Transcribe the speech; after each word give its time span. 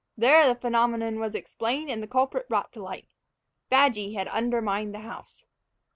There 0.17 0.47
the 0.47 0.59
phenomenon 0.59 1.19
was 1.19 1.35
explained 1.35 1.91
and 1.91 2.01
the 2.01 2.07
culprit 2.07 2.49
brought 2.49 2.73
to 2.73 2.81
light. 2.81 3.05
Badgy 3.69 4.15
had 4.15 4.27
undermined 4.29 4.95
the 4.95 5.01
house! 5.01 5.45